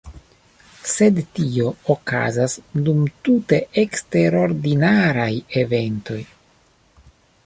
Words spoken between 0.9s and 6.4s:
Sed tio okazas dum tute eksterordinaraj eventoj.